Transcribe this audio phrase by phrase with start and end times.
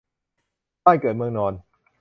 [0.85, 1.53] บ้านเกิดเมืองนอน